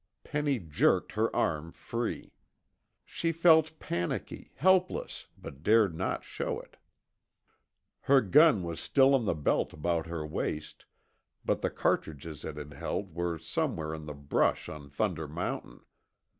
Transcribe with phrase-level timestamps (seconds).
[0.23, 2.33] Penny jerked her arm free.
[3.05, 6.77] She felt panicky, helpless, but dared not show it.
[7.99, 10.85] Her gun was still on the belt about her waist,
[11.45, 15.81] but the cartridges it had held were somewhere in the brush on Thunder Mountain.